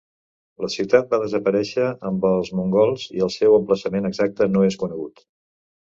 [0.63, 5.27] La ciutat va desaparèixer amb els mongols i el seu emplaçament exacte no és conegut.